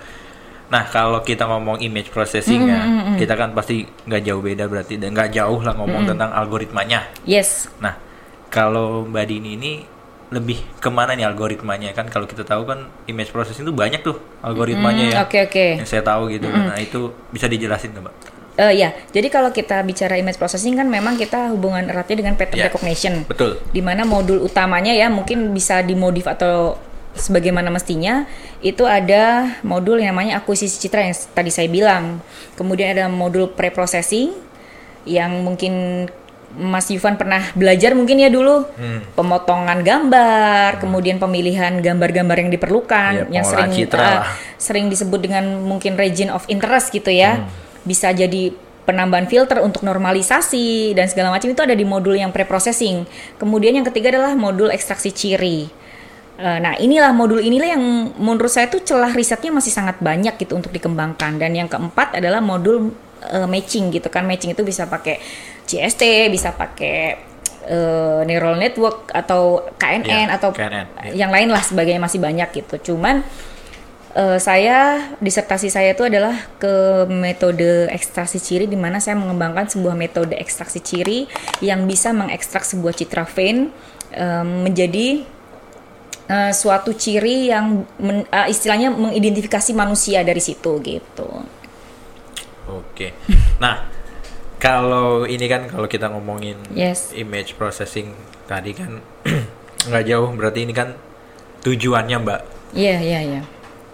Nah, 0.72 0.88
kalau 0.88 1.20
kita 1.20 1.44
ngomong 1.44 1.82
image 1.82 2.10
processing 2.10 2.64
ya, 2.64 2.80
kita 3.20 3.36
kan 3.36 3.52
pasti 3.52 3.84
nggak 3.84 4.22
jauh 4.24 4.40
beda 4.40 4.66
berarti 4.66 4.96
dan 4.96 5.12
nggak 5.12 5.36
jauh 5.36 5.60
lah 5.60 5.76
ngomong 5.76 6.08
tentang 6.08 6.32
algoritmanya. 6.32 7.12
Yes. 7.28 7.68
Nah, 7.78 8.00
kalau 8.48 9.04
Mbak 9.04 9.26
Dini 9.28 9.50
ini 9.56 9.72
lebih 10.32 10.64
ke 10.80 10.88
mana 10.88 11.12
nih 11.12 11.28
algoritmanya 11.28 11.92
kan 11.92 12.08
kalau 12.08 12.24
kita 12.24 12.48
tahu 12.48 12.64
kan 12.64 12.88
image 13.04 13.36
processing 13.36 13.68
itu 13.68 13.76
banyak 13.76 14.00
tuh 14.00 14.16
algoritmanya 14.40 15.04
Hmm, 15.04 15.12
ya 15.12 15.20
Oke 15.28 15.40
oke. 15.44 15.68
yang 15.76 15.84
saya 15.84 16.00
tahu 16.08 16.32
gitu 16.32 16.48
nah 16.48 16.80
itu 16.80 17.12
bisa 17.36 17.52
dijelasin 17.52 17.92
mbak 17.92 18.16
Eh, 18.54 18.74
ya, 18.78 18.92
jadi 19.10 19.28
kalau 19.28 19.50
kita 19.50 19.80
bicara 19.82 20.16
image 20.16 20.36
processing 20.36 20.76
kan 20.76 20.84
memang 20.84 21.16
kita 21.16 21.50
hubungan 21.50 21.88
eratnya 21.88 22.20
dengan 22.20 22.36
pattern 22.36 22.58
Ya. 22.58 22.68
recognition. 22.68 23.24
betul 23.24 23.64
di 23.66 23.80
mana 23.80 24.04
modul 24.04 24.40
utamanya 24.40 24.92
ya 24.92 25.08
mungkin 25.08 25.52
bisa 25.52 25.80
dimodif 25.80 26.28
atau 26.28 26.76
sebagaimana 27.12 27.68
mestinya 27.68 28.28
itu 28.60 28.84
ada 28.84 29.56
modul 29.62 29.98
yang 29.98 30.12
namanya 30.12 30.38
akuisisi 30.38 30.80
citra 30.80 31.00
yang 31.02 31.16
tadi 31.30 31.48
saya 31.48 31.68
bilang. 31.68 32.20
Kemudian 32.54 32.92
ada 32.92 33.08
modul 33.08 33.48
pre-processing 33.48 34.36
yang 35.04 35.32
mungkin 35.42 36.08
Mas 36.52 36.88
Yufan 36.88 37.16
pernah 37.16 37.48
belajar 37.54 37.96
mungkin 37.96 38.16
ya 38.18 38.28
dulu 38.28 38.68
Hmm. 38.70 39.00
pemotongan 39.14 39.80
gambar, 39.82 40.78
kemudian 40.78 41.16
pemilihan 41.18 41.80
gambar-gambar 41.80 42.36
yang 42.38 42.52
diperlukan 42.52 43.12
Iya, 43.18 43.32
yang 43.32 43.46
sering 43.46 43.72
citra 43.72 44.04
lah. 44.20 44.28
sering 44.58 44.86
disebut 44.86 45.20
dengan 45.22 45.48
mungkin 45.58 45.96
region 45.96 46.28
of 46.28 46.44
interest 46.46 46.92
gitu 46.92 47.08
ya. 47.08 47.48
Bisa 47.84 48.12
jadi 48.12 48.54
penambahan 48.82 49.30
filter 49.30 49.62
untuk 49.62 49.86
normalisasi 49.86 50.98
dan 50.98 51.06
segala 51.06 51.30
macam 51.30 51.48
itu 51.48 51.62
ada 51.62 51.78
di 51.78 51.86
modul 51.86 52.18
yang 52.18 52.34
pre-processing. 52.34 53.06
Kemudian 53.38 53.78
yang 53.78 53.86
ketiga 53.86 54.10
adalah 54.18 54.34
modul 54.34 54.70
ekstraksi 54.70 55.14
ciri. 55.14 55.70
Eh, 56.38 56.58
Nah, 56.58 56.74
inilah 56.82 57.14
modul 57.14 57.38
inilah 57.38 57.78
yang 57.78 57.84
menurut 58.18 58.50
saya 58.50 58.66
tuh 58.66 58.82
celah 58.82 59.14
risetnya 59.14 59.54
masih 59.54 59.70
sangat 59.70 60.02
banyak 60.02 60.34
gitu 60.42 60.58
untuk 60.58 60.74
dikembangkan. 60.74 61.38
Dan 61.38 61.54
yang 61.54 61.70
keempat 61.70 62.18
adalah 62.18 62.42
modul 62.42 62.90
eh, 63.22 63.46
matching 63.46 63.94
gitu 63.94 64.10
kan. 64.10 64.26
Matching 64.26 64.58
itu 64.58 64.66
bisa 64.66 64.90
pakai 64.90 65.22
CST, 65.70 66.34
bisa 66.34 66.50
pakai 66.58 67.22
eh, 67.70 68.20
neural 68.26 68.58
network 68.58 69.14
atau 69.14 69.62
KNN 69.78 70.10
Ya, 70.10 70.34
atau 70.34 70.50
KNN, 70.50 70.86
ya. 71.14 71.26
yang 71.26 71.30
lain 71.30 71.54
lah 71.54 71.62
sebagainya 71.62 72.02
masih 72.02 72.18
banyak 72.18 72.50
gitu. 72.50 72.92
Cuman 72.94 73.22
eh, 74.14 74.40
saya 74.40 75.12
disertasi 75.20 75.68
saya 75.68 75.92
itu 75.96 76.04
adalah 76.04 76.36
ke 76.58 77.06
metode 77.10 77.88
ekstraksi 77.90 78.40
ciri 78.40 78.66
di 78.68 78.76
mana 78.80 79.00
saya 79.00 79.16
mengembangkan 79.18 79.68
sebuah 79.70 79.96
metode 79.96 80.36
ekstraksi 80.36 80.80
ciri 80.80 81.26
yang 81.60 81.86
bisa 81.88 82.12
mengekstrak 82.16 82.64
sebuah 82.64 82.94
citra 82.96 83.24
vein 83.28 83.72
eh, 84.12 84.46
menjadi 84.46 85.24
eh, 86.28 86.52
suatu 86.56 86.96
ciri 86.96 87.52
yang 87.52 87.84
men- 88.00 88.28
eh, 88.28 88.48
istilahnya 88.52 88.92
mengidentifikasi 88.92 89.72
manusia 89.76 90.24
dari 90.24 90.40
situ 90.40 90.80
gitu. 90.84 91.30
Oke. 92.72 93.12
Nah, 93.60 93.90
kalau 94.62 95.26
ini 95.26 95.50
kan 95.50 95.68
kalau 95.68 95.90
kita 95.90 96.08
ngomongin 96.08 96.56
Yes. 96.72 97.12
image 97.12 97.58
processing 97.58 98.14
tadi 98.48 98.72
kan 98.78 99.02
nggak 99.90 100.04
jauh 100.08 100.30
berarti 100.38 100.64
ini 100.64 100.72
kan 100.72 100.94
tujuannya 101.66 102.18
Mbak. 102.22 102.42
Iya 102.78 102.98
iya 103.02 103.20
iya. 103.26 103.42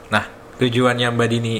Nah, 0.08 0.24
tujuannya 0.58 1.08
Mbak 1.10 1.28
Dini 1.28 1.56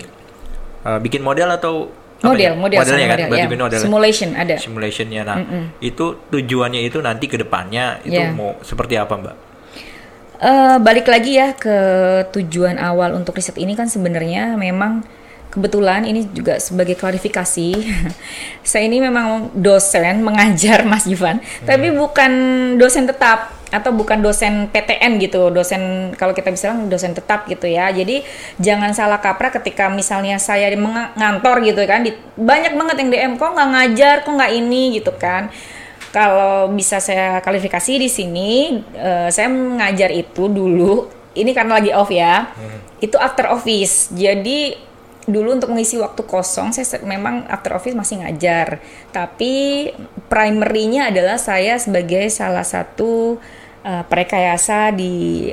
uh, 0.84 1.00
bikin 1.00 1.22
model 1.22 1.52
atau 1.54 1.92
apa 2.18 2.34
Model 2.34 2.50
ya? 2.50 2.58
model 2.58 2.78
modelnya 2.82 3.08
kan 3.08 3.20
model, 3.30 3.38
ya. 3.38 3.62
model 3.62 3.78
Simulation 3.78 4.30
ada. 4.34 4.56
simulationnya. 4.58 5.22
Nah, 5.22 5.38
itu 5.78 6.06
tujuannya 6.28 6.82
itu 6.82 6.98
nanti 6.98 7.30
ke 7.30 7.38
depannya 7.38 8.02
itu 8.02 8.18
Ya. 8.18 8.34
mau 8.34 8.58
seperti 8.66 8.98
apa 8.98 9.14
Mbak? 9.14 9.36
Eh, 10.38 10.78
balik 10.78 11.10
lagi 11.10 11.34
ya 11.34 11.54
ke 11.54 11.78
tujuan 12.30 12.78
awal 12.78 13.14
untuk 13.14 13.34
riset 13.34 13.58
ini 13.58 13.74
kan 13.74 13.90
sebenarnya 13.90 14.54
memang 14.54 15.02
kebetulan 15.50 16.06
ini 16.06 16.30
juga 16.30 16.62
sebagai 16.62 16.94
klarifikasi 16.94 17.70
saya 18.62 18.84
ini 18.86 19.02
memang 19.02 19.50
dosen 19.58 20.22
mengajar 20.22 20.86
Mas 20.86 21.10
Yufan 21.10 21.42
tapi 21.66 21.90
bukan 21.90 22.32
dosen 22.78 23.10
tetap 23.10 23.57
atau 23.68 23.92
bukan 23.92 24.24
dosen 24.24 24.72
PTN 24.72 25.20
gitu 25.20 25.52
dosen 25.52 26.16
kalau 26.16 26.32
kita 26.32 26.56
bilang 26.56 26.88
dosen 26.88 27.12
tetap 27.12 27.52
gitu 27.52 27.68
ya 27.68 27.92
jadi 27.92 28.24
jangan 28.64 28.96
salah 28.96 29.20
kaprah 29.20 29.52
ketika 29.52 29.92
misalnya 29.92 30.40
saya 30.40 30.72
di 30.72 30.80
menga- 30.80 31.12
ngantor 31.20 31.60
gitu 31.68 31.84
kan 31.84 32.08
di- 32.08 32.16
banyak 32.40 32.74
banget 32.80 32.96
yang 33.04 33.10
DM 33.12 33.34
kok 33.36 33.52
nggak 33.52 33.70
ngajar 33.76 34.16
kok 34.24 34.32
nggak 34.32 34.52
ini 34.56 35.00
gitu 35.00 35.12
kan 35.20 35.52
kalau 36.08 36.72
bisa 36.72 37.04
saya 37.04 37.44
klarifikasi 37.44 38.00
di 38.00 38.10
sini, 38.10 38.80
eh, 38.96 39.28
saya 39.30 39.52
mengajar 39.52 40.08
itu 40.10 40.48
dulu. 40.48 41.12
Ini 41.36 41.52
karena 41.54 41.78
lagi 41.78 41.92
off 41.94 42.10
ya. 42.10 42.48
Itu 42.98 43.20
after 43.20 43.52
office. 43.54 44.10
Jadi 44.16 44.74
dulu 45.28 45.54
untuk 45.54 45.70
mengisi 45.70 46.00
waktu 46.00 46.24
kosong, 46.24 46.72
saya 46.72 47.04
memang 47.04 47.44
after 47.46 47.76
office 47.76 47.94
masih 47.94 48.24
ngajar. 48.24 48.80
Tapi 49.12 49.92
primary-nya 50.26 51.12
adalah 51.12 51.36
saya 51.36 51.76
sebagai 51.78 52.32
salah 52.32 52.64
satu 52.64 53.36
eh, 53.84 54.04
perekayasa 54.08 54.96
di 54.96 55.52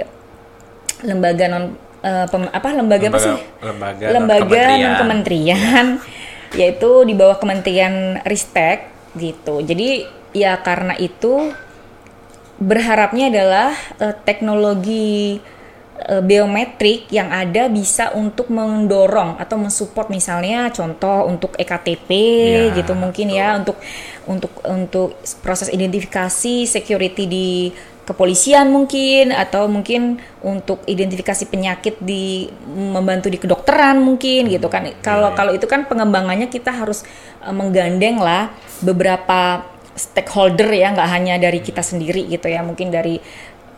lembaga 1.02 1.50
non 1.50 1.64
eh, 2.00 2.26
pem- 2.31 2.49
apa 2.49 2.69
lembaga, 2.71 3.07
apa 3.11 3.19
Lembaga- 3.19 3.26
sih? 3.26 3.38
lembaga 3.61 4.04
lembaga 4.09 4.62
non 4.78 4.95
kementerian 4.97 5.87
yaitu 6.54 7.02
di 7.02 7.19
bawah 7.19 7.35
Kementerian 7.37 8.23
Ristek 8.23 8.87
gitu. 9.19 9.59
Jadi 9.59 10.07
ya 10.31 10.54
karena 10.62 10.95
itu 10.95 11.50
berharapnya 12.57 13.26
adalah 13.35 13.75
eh, 13.99 14.14
teknologi 14.23 15.43
eh, 15.99 16.23
biometrik 16.23 17.11
yang 17.11 17.31
ada 17.31 17.71
bisa 17.71 18.11
untuk 18.15 18.51
mendorong 18.51 19.39
atau 19.39 19.57
mensupport 19.59 20.11
misalnya 20.11 20.71
contoh 20.75 21.27
untuk 21.29 21.55
ektp 21.59 22.11
Ya, 22.45 22.63
gitu 22.75 22.93
mungkin 22.95 23.31
ya 23.31 23.59
untuk 23.59 23.79
untuk 24.27 24.53
untuk 24.67 25.15
proses 25.45 25.71
identifikasi 25.71 26.67
security 26.67 27.25
di 27.27 27.49
kepolisian 28.05 28.69
mungkin 28.69 29.33
atau 29.33 29.65
mungkin 29.65 30.21
untuk 30.45 30.85
identifikasi 30.85 31.49
penyakit 31.49 31.97
di 32.05 32.53
membantu 32.69 33.33
di 33.33 33.41
kedokteran 33.41 33.97
mungkin 34.05 34.53
gitu 34.53 34.69
kan 34.69 34.85
kalau 35.01 35.33
iya. 35.33 35.37
kalau 35.37 35.53
itu 35.57 35.65
kan 35.65 35.89
pengembangannya 35.89 36.53
kita 36.53 36.71
harus 36.71 37.03
eh, 37.41 37.55
menggandeng 37.55 38.21
lah 38.21 38.53
beberapa 38.85 39.65
stakeholder 39.95 40.69
ya 40.75 40.91
nggak 40.93 41.11
hanya 41.11 41.35
dari 41.39 41.63
kita 41.63 41.81
sendiri 41.81 42.27
gitu 42.27 42.51
ya 42.51 42.61
mungkin 42.67 42.91
dari 42.91 43.23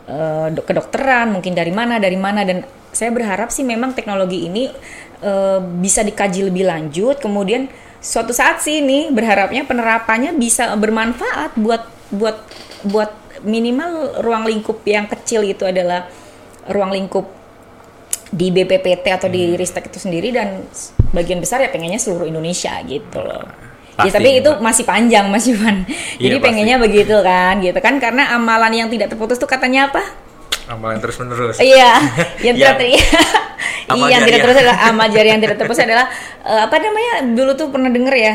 dok- 0.07 0.67
kedokteran 0.71 1.35
mungkin 1.35 1.53
dari 1.53 1.75
mana 1.75 1.99
dari 1.99 2.19
mana 2.19 2.47
dan 2.47 2.63
saya 2.95 3.13
berharap 3.13 3.53
sih 3.53 3.67
memang 3.67 3.93
teknologi 3.93 4.47
ini 4.47 4.71
eh, 5.21 5.59
bisa 5.83 6.07
dikaji 6.07 6.47
lebih 6.49 6.65
lanjut 6.65 7.19
kemudian 7.21 7.69
suatu 8.01 8.31
saat 8.31 8.63
sih 8.63 8.81
ini 8.81 9.11
berharapnya 9.11 9.67
penerapannya 9.67 10.37
bisa 10.39 10.71
bermanfaat 10.79 11.59
buat 11.59 11.83
buat 12.15 12.39
buat 12.87 13.11
minimal 13.43 14.23
ruang 14.23 14.47
lingkup 14.47 14.81
yang 14.87 15.11
kecil 15.11 15.43
itu 15.45 15.67
adalah 15.67 16.09
ruang 16.71 16.95
lingkup 16.95 17.27
di 18.31 18.51
BPPT 18.51 19.07
atau 19.11 19.29
di 19.31 19.55
Hmm. 19.55 19.59
Ristek 19.59 19.87
itu 19.91 20.03
sendiri 20.03 20.35
dan 20.35 20.67
bagian 21.15 21.39
besar 21.39 21.63
ya 21.63 21.71
pengennya 21.71 21.99
seluruh 22.03 22.27
Indonesia 22.27 22.75
gitu 22.83 23.23
loh. 23.23 23.66
Ya 23.97 24.05
Pasti, 24.05 24.13
tapi 24.13 24.29
itu 24.37 24.51
Mbak. 24.51 24.61
masih 24.61 24.85
panjang 24.85 25.25
Mas 25.27 25.45
Iwan. 25.45 25.89
Jadi 26.17 26.37
Iya, 26.37 26.45
pengennya 26.45 26.77
begitu 26.77 27.17
kan 27.21 27.59
gitu 27.59 27.79
kan 27.81 27.97
karena 27.97 28.29
amalan 28.31 28.69
yang 28.71 28.89
tidak 28.93 29.09
terputus 29.09 29.37
tuh 29.37 29.49
katanya 29.49 29.89
apa? 29.89 30.05
Amalan 30.69 31.01
terus 31.03 31.17
menerus. 31.17 31.57
Iya, 31.57 31.97
yang 32.41 32.55
tidak 32.55 32.77
amal 33.87 34.07
Iya, 34.07 34.19
yang 34.19 34.23
tidak 34.25 34.41
terputus 34.45 34.61
adalah 34.61 34.79
amal 34.91 35.07
jariah 35.09 35.33
yang 35.33 35.43
tidak 35.43 35.57
terputus 35.57 35.83
adalah 35.83 36.07
eh, 36.43 36.61
apa 36.61 36.77
namanya? 36.77 37.15
Dulu 37.33 37.51
tuh 37.55 37.67
pernah 37.73 37.89
denger 37.89 38.15
ya. 38.15 38.35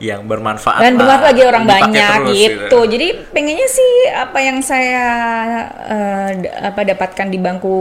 Yang 0.00 0.20
bermanfaat. 0.24 0.80
dan 0.80 0.96
bermanfaat 0.96 1.28
bagi 1.28 1.42
orang 1.44 1.64
banyak 1.68 2.18
terus, 2.24 2.32
gitu. 2.32 2.78
Jadi 2.88 3.06
pengennya 3.32 3.68
sih 3.68 3.92
apa 4.10 4.38
yang 4.40 4.58
saya 4.60 5.04
d- 6.34 6.48
apa 6.48 6.80
dapatkan 6.84 7.26
di 7.28 7.36
bangku 7.36 7.76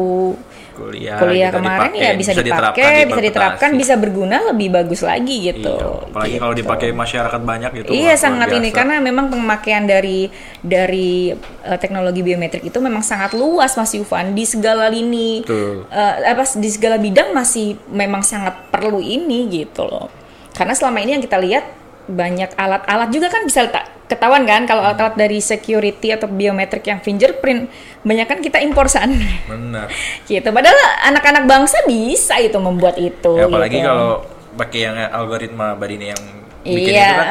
Kuliah, 0.79 1.17
kuliah 1.19 1.49
gitu, 1.51 1.59
kemarin 1.59 1.91
dipakai, 1.91 1.99
ya 2.01 2.11
bisa, 2.15 2.31
diterapkan 2.31 2.71
dipakai, 2.79 2.95
di 3.03 3.09
bisa 3.11 3.21
diterapkan, 3.27 3.69
bisa 3.75 3.93
berguna 3.99 4.37
lebih 4.55 4.67
bagus 4.71 5.01
lagi 5.03 5.35
gitu. 5.51 5.75
Iya, 5.75 6.07
apalagi 6.07 6.31
Gitu. 6.31 6.41
kalau 6.41 6.53
dipakai 6.55 6.89
masyarakat 6.95 7.41
banyak 7.43 7.71
gitu. 7.83 7.89
Iya 7.91 8.13
sangat 8.15 8.49
ini 8.55 8.69
karena 8.71 8.95
memang 9.03 9.27
pemakaian 9.27 9.83
dari 9.83 10.31
dari 10.63 11.35
eh, 11.67 11.77
teknologi 11.77 12.23
biometrik 12.23 12.63
itu 12.63 12.79
memang 12.79 13.03
sangat 13.03 13.35
luas 13.35 13.75
Mas 13.75 13.91
Yufan 13.91 14.31
di 14.31 14.47
segala 14.47 14.87
lini 14.87 15.43
Betul. 15.43 15.83
eh, 15.91 16.13
apa 16.31 16.47
di 16.55 16.69
segala 16.71 16.95
bidang 16.95 17.35
masih 17.35 17.75
memang 17.91 18.23
sangat 18.23 18.71
perlu 18.71 19.03
ini 19.03 19.51
gitu 19.51 19.83
loh. 19.83 20.07
Karena 20.55 20.71
selama 20.71 21.03
ini 21.03 21.19
yang 21.19 21.23
kita 21.23 21.37
lihat 21.37 21.65
banyak 22.09 22.57
alat-alat 22.57 23.09
juga 23.13 23.29
kan 23.29 23.45
bisa 23.45 23.67
ketahuan 24.09 24.43
kan 24.43 24.65
kalau 24.65 24.81
alat-alat 24.81 25.15
dari 25.15 25.37
security 25.37 26.09
atau 26.09 26.25
biometrik 26.25 26.81
yang 26.83 26.97
fingerprint 26.99 27.69
banyak 28.01 28.25
kan 28.25 28.41
kita 28.41 28.57
impor 28.59 28.89
sana 28.89 29.13
Benar. 29.45 29.85
gitu. 30.29 30.49
Padahal 30.49 30.75
anak-anak 31.05 31.45
bangsa 31.45 31.77
bisa 31.85 32.41
itu 32.41 32.57
membuat 32.57 32.97
itu. 32.97 33.37
Ya, 33.37 33.45
apalagi 33.45 33.77
gitu. 33.77 33.85
kalau 33.85 34.25
pakai 34.57 34.79
yang 34.89 34.97
algoritma 35.13 35.77
Badini 35.77 36.09
yang 36.11 36.23
bikin 36.65 36.91
Iya. 36.97 37.05
itu 37.05 37.21
kan 37.21 37.29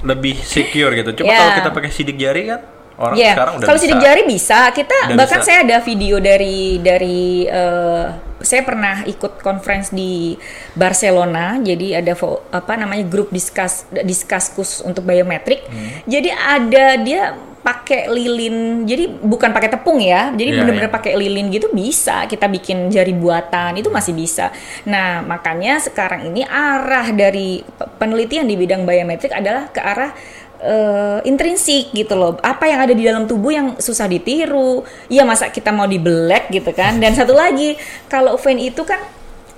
lebih 0.00 0.34
secure 0.44 0.92
gitu. 0.92 1.10
Coba 1.24 1.32
Iya. 1.32 1.38
kalau 1.40 1.52
kita 1.56 1.70
pakai 1.72 1.90
sidik 1.90 2.16
jari 2.20 2.42
kan 2.46 2.60
orang 3.00 3.16
Iya, 3.16 3.32
sekarang 3.32 3.52
udah 3.56 3.66
kalau 3.66 3.78
sidik 3.80 3.98
jari 3.98 4.22
bisa. 4.28 4.58
Kita 4.70 4.96
Udah 5.08 5.16
bahkan 5.16 5.40
bisa. 5.40 5.48
saya 5.48 5.58
ada 5.64 5.76
video 5.80 6.16
dari 6.20 6.76
dari 6.78 7.48
eh, 7.48 8.04
saya 8.40 8.64
pernah 8.64 9.04
ikut 9.04 9.40
conference 9.44 9.92
di 9.92 10.36
Barcelona. 10.76 11.60
Jadi 11.60 11.96
ada 11.96 12.12
apa 12.50 12.72
namanya 12.76 13.04
grup 13.06 13.28
diskus 13.30 13.86
diskus 14.04 14.52
khusus 14.52 14.80
untuk 14.84 15.04
biometrik. 15.04 15.64
Hmm. 15.68 16.04
Jadi 16.08 16.30
ada 16.32 16.86
dia 17.00 17.22
pakai 17.60 18.08
lilin 18.08 18.88
jadi 18.88 19.20
bukan 19.20 19.52
pakai 19.52 19.68
tepung 19.68 20.00
ya 20.00 20.32
jadi 20.32 20.50
Iya, 20.50 20.58
bener-bener 20.64 20.88
iya. 20.88 20.96
pakai 20.96 21.12
lilin 21.12 21.52
gitu 21.52 21.68
bisa 21.76 22.24
kita 22.24 22.48
bikin 22.48 22.88
jari 22.88 23.12
buatan 23.12 23.76
itu 23.76 23.92
masih 23.92 24.16
bisa 24.16 24.48
nah 24.88 25.20
makanya 25.20 25.76
sekarang 25.76 26.32
ini 26.32 26.40
arah 26.48 27.12
dari 27.12 27.60
pe- 27.60 27.88
penelitian 28.00 28.48
di 28.48 28.56
bidang 28.56 28.88
biometrik 28.88 29.36
adalah 29.36 29.68
ke 29.68 29.76
arah 29.76 30.16
eh, 30.60 31.18
intrinsik 31.24 31.92
gitu 31.96 32.14
loh. 32.14 32.36
Apa 32.44 32.68
yang 32.68 32.80
ada 32.84 32.94
di 32.94 33.02
dalam 33.04 33.24
tubuh 33.24 33.52
yang 33.52 33.66
susah 33.80 34.06
ditiru? 34.06 34.84
Ya 35.08 35.24
masa 35.24 35.48
kita 35.48 35.72
mau 35.72 35.88
di 35.88 35.96
black 35.96 36.52
gitu 36.52 36.70
kan? 36.76 37.00
Dan 37.00 37.16
satu 37.16 37.32
lagi 37.32 37.80
kalau 38.06 38.36
vein 38.36 38.60
itu 38.60 38.84
kan 38.84 39.00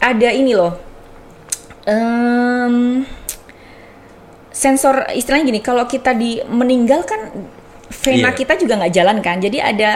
ada 0.02 0.30
ini 0.34 0.54
loh 0.54 0.92
em, 1.86 3.04
sensor 4.52 5.10
istilahnya 5.14 5.48
gini 5.48 5.60
kalau 5.62 5.84
kita 5.88 6.14
di 6.14 6.38
meninggal 6.46 7.02
kan 7.06 7.30
vena 7.92 8.32
Iya. 8.32 8.38
kita 8.40 8.52
juga 8.56 8.72
nggak 8.80 8.92
jalan 8.92 9.16
kan 9.20 9.36
jadi 9.38 9.58
ada 9.60 9.92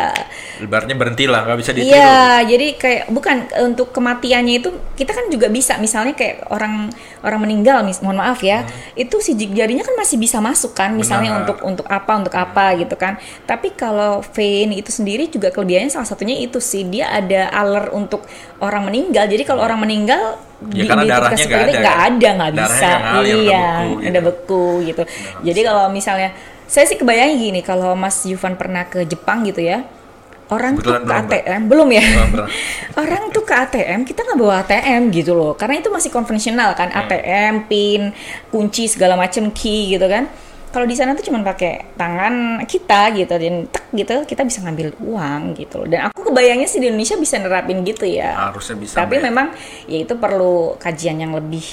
Lebarnya 0.57 0.97
berhenti 0.97 1.25
lah, 1.29 1.45
nggak 1.45 1.59
bisa 1.61 1.71
ditiru. 1.77 1.93
Iya, 1.93 2.41
jadi 2.49 2.67
kayak 2.81 3.03
bukan 3.13 3.37
untuk 3.69 3.93
kematiannya 3.93 4.55
itu 4.65 4.73
kita 4.97 5.13
kan 5.13 5.29
juga 5.29 5.53
bisa 5.53 5.77
misalnya 5.77 6.17
kayak 6.17 6.49
orang 6.49 6.89
orang 7.21 7.41
meninggal, 7.45 7.85
mis, 7.85 8.01
mohon 8.01 8.17
maaf 8.17 8.41
ya, 8.41 8.65
itu 8.97 9.21
sidik 9.21 9.53
jarinya 9.53 9.85
kan 9.85 9.93
masih 10.01 10.17
bisa 10.17 10.41
masuk 10.41 10.73
kan, 10.73 10.97
misalnya 10.97 11.37
Benar. 11.37 11.41
untuk 11.45 11.59
untuk 11.61 11.87
apa 11.93 12.13
untuk 12.17 12.33
apa 12.33 12.73
gitu 12.81 12.97
kan. 12.97 13.21
Tapi 13.45 13.77
kalau 13.77 14.25
vein 14.33 14.73
itu 14.73 14.89
sendiri 14.89 15.29
juga 15.29 15.53
kelebihannya 15.53 15.93
salah 15.93 16.09
satunya 16.09 16.41
itu 16.41 16.57
sih 16.57 16.89
dia 16.89 17.13
ada 17.13 17.53
alert 17.53 17.93
untuk 17.93 18.25
orang 18.65 18.89
meninggal. 18.89 19.29
Jadi 19.29 19.45
kalau 19.45 19.61
orang 19.61 19.81
meninggal 19.85 20.41
Ya, 20.73 20.89
karena 20.89 21.05
darahnya 21.05 21.45
nggak 21.45 21.61
ada, 21.69 21.77
nggak 21.77 22.01
ada 22.01 22.29
nggak 22.33 22.53
bisa, 22.57 22.89
nggak 22.89 23.01
ngalir, 23.05 23.37
udah 23.37 23.45
iya, 23.45 23.61
beku 23.61 23.85
gitu. 23.93 24.09
udah 24.09 24.23
beku 24.25 24.65
gitu. 24.89 25.03
Jadi 25.45 25.61
kalau 25.69 25.85
misalnya 25.93 26.31
saya 26.67 26.85
sih 26.85 26.99
kebayangnya 26.99 27.37
gini, 27.39 27.61
kalau 27.63 27.95
Mas 27.95 28.23
Yufan 28.27 28.55
pernah 28.55 28.85
ke 28.85 29.03
Jepang 29.03 29.43
gitu 29.43 29.63
ya, 29.63 29.87
orang 30.47 30.79
tuh 30.79 30.95
Kebetulan 30.95 31.03
ke 31.03 31.07
belum. 31.07 31.27
ATM 31.27 31.61
belum 31.67 31.89
ya? 31.91 32.05
Belum 32.31 32.47
orang 33.03 33.23
tuh 33.31 33.43
ke 33.43 33.55
ATM 33.55 34.01
kita 34.03 34.21
nggak 34.23 34.39
bawa 34.39 34.55
ATM 34.63 35.03
gitu 35.11 35.33
loh, 35.35 35.53
karena 35.55 35.79
itu 35.79 35.89
masih 35.91 36.11
konvensional 36.11 36.75
kan, 36.75 36.91
Hmm. 36.91 37.01
ATM, 37.03 37.55
PIN, 37.67 38.03
kunci 38.49 38.87
segala 38.87 39.15
macam 39.15 39.51
key 39.51 39.95
gitu 39.95 40.07
kan. 40.07 40.27
Kalau 40.67 40.85
di 40.85 40.93
sana 40.93 41.17
tuh 41.17 41.25
cuma 41.25 41.41
pakai 41.41 41.97
tangan 41.97 42.61
kita 42.69 43.09
gitu 43.17 43.33
dan 43.33 43.65
tek 43.65 43.89
gitu 43.97 44.29
kita 44.29 44.45
bisa 44.45 44.61
ngambil 44.61 44.93
uang 45.01 45.57
gitu 45.57 45.81
loh. 45.81 45.89
Dan 45.89 46.13
aku 46.13 46.29
kebayangnya 46.29 46.69
sih 46.69 46.85
di 46.85 46.93
Indonesia 46.93 47.17
bisa 47.17 47.41
nerapin 47.41 47.81
gitu 47.81 48.05
ya. 48.05 48.53
Harusnya 48.53 48.77
bisa. 48.77 48.95
Tapi 49.01 49.17
Mbak. 49.17 49.25
memang 49.25 49.47
ya 49.89 50.05
itu 50.05 50.13
perlu 50.21 50.77
kajian 50.77 51.17
yang 51.17 51.33
lebih 51.33 51.65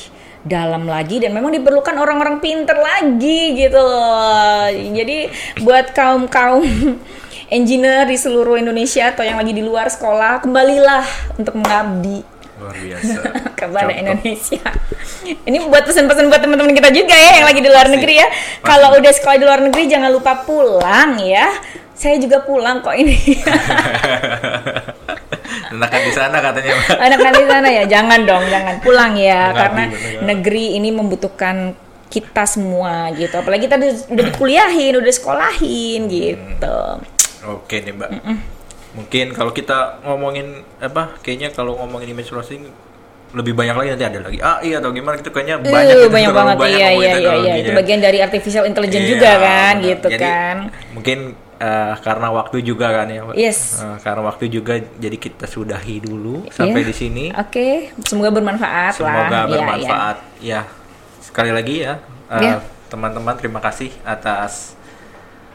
dalam 0.43 0.83
lagi 0.83 1.23
dan 1.23 1.31
memang 1.31 1.55
diperlukan 1.55 1.95
orang-orang 1.95 2.43
pinter 2.43 2.75
lagi 2.75 3.55
gitu 3.55 3.79
loh. 3.79 4.67
Jadi 4.71 5.31
buat 5.63 5.95
kaum-kaum 5.95 6.63
engineer 7.57 8.07
di 8.07 8.17
seluruh 8.19 8.59
Indonesia 8.59 9.15
atau 9.15 9.23
yang 9.23 9.39
lagi 9.39 9.55
di 9.55 9.63
luar 9.63 9.87
sekolah, 9.87 10.43
kembalilah 10.43 11.03
untuk 11.39 11.55
mengabdi 11.55 12.23
luar 12.59 12.75
biasa. 12.79 13.19
kepada 13.59 13.87
Contoh. 13.87 13.99
Indonesia. 13.99 14.63
Ini 15.23 15.57
buat 15.67 15.83
pesan-pesan 15.87 16.27
buat 16.27 16.41
teman-teman 16.43 16.75
kita 16.75 16.91
juga 16.91 17.15
ya 17.15 17.43
yang 17.43 17.47
lagi 17.47 17.61
di 17.63 17.69
luar 17.71 17.87
Pasti. 17.87 17.95
negeri 17.99 18.15
ya. 18.19 18.27
Kalau 18.63 18.89
udah 18.99 19.13
sekolah 19.15 19.35
di 19.39 19.45
luar 19.47 19.59
negeri 19.63 19.83
jangan 19.87 20.11
lupa 20.11 20.43
pulang 20.43 21.23
ya. 21.23 21.47
Saya 21.93 22.19
juga 22.19 22.43
pulang 22.43 22.83
kok 22.83 22.95
ini. 22.99 23.15
Enakan 25.73 25.99
di 25.99 26.11
sana 26.13 26.37
katanya. 26.37 26.73
Mbak. 26.77 26.97
anak-anak 27.01 27.33
di 27.35 27.47
sana 27.49 27.67
ya 27.67 27.83
jangan 27.89 28.19
dong 28.23 28.43
jangan 28.45 28.75
pulang 28.79 29.13
ya 29.17 29.41
karena 29.51 29.83
bernegara. 29.89 30.21
negeri 30.23 30.65
ini 30.77 30.89
membutuhkan 30.89 31.55
kita 32.07 32.45
semua 32.45 33.09
gitu 33.11 33.33
apalagi 33.33 33.65
kita 33.65 33.75
udah, 33.75 33.93
dikuliahin 34.29 34.93
udah 34.95 35.09
sekolahin 35.09 36.05
gitu 36.05 36.77
Oke 37.43 37.81
nih 37.81 37.91
Mbak. 37.91 38.09
Mungkin 38.93 39.25
kalau 39.33 39.51
kita 39.51 39.99
ngomongin 40.05 40.61
apa, 40.77 41.17
kayaknya 41.19 41.49
kalau 41.49 41.75
ngomongin 41.75 42.13
image 42.13 42.29
processing 42.29 42.69
lebih 43.33 43.57
banyak 43.57 43.73
lagi 43.73 43.89
nanti 43.91 44.05
ada 44.05 44.19
lagi 44.21 44.39
AI 44.39 44.77
atau 44.77 44.93
gimana 44.93 45.17
gitu 45.17 45.33
kayaknya 45.33 45.57
banyak, 45.57 45.73
banyak 45.73 45.97
gitu, 45.97 46.09
banyak 46.13 46.31
banget 46.31 46.55
iya 46.61 46.69
iya 46.69 46.85
ngomongin 46.85 47.17
iya 47.17 47.33
iya 47.33 47.53
itu 47.57 47.71
bagian 47.73 47.99
dari 47.99 48.17
artificial 48.21 48.63
intelligence 48.69 49.09
Iya, 49.09 49.11
juga 49.17 49.31
kan 49.33 49.73
benar. 49.73 49.89
gitu 49.89 50.07
Jadi, 50.13 50.21
kan 50.21 50.55
Mungkin 50.93 51.17
eh, 51.63 51.93
karena 52.03 52.27
waktu 52.29 52.59
juga 52.61 52.91
kan 52.91 53.07
ya. 53.07 53.23
Yes. 53.33 53.79
Eh, 53.79 53.97
karena 54.03 54.21
waktu 54.21 54.51
juga 54.51 54.75
jadi 54.99 55.15
kita 55.15 55.47
sudahi 55.47 56.03
dulu 56.03 56.43
sampai 56.51 56.83
Iya. 56.83 56.89
di 56.91 56.95
sini. 56.95 57.25
oke 57.31 57.67
semoga 58.03 58.29
bermanfaat 58.29 58.93
lah 58.93 58.99
Semoga 58.99 59.23
Iya, 59.23 59.39
iya. 59.39 59.47
bermanfaat. 59.49 60.17
Ya, 60.43 60.61
sekali 61.23 61.51
lagi 61.55 61.75
ya, 61.81 61.93
eh, 62.27 62.41
Iya. 62.43 62.55
teman-teman 62.91 63.39
terima 63.39 63.57
kasih 63.57 63.95
atas 64.03 64.75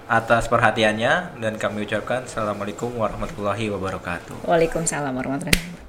atas 0.09 0.49
perhatiannya 0.49 1.37
dan 1.37 1.61
kami 1.61 1.85
ucapkan 1.85 2.25
assalamualaikum 2.25 2.89
warahmatullahi 2.97 3.69
wabarakatuh. 3.69 4.49
Waalaikumsalam 4.49 5.13
warahmatullahi 5.13 5.53
wabarakatuh 5.53 5.88